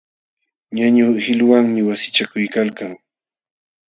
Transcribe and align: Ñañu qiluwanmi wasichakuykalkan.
Ñañu 0.77 1.07
qiluwanmi 1.23 1.81
wasichakuykalkan. 1.87 2.91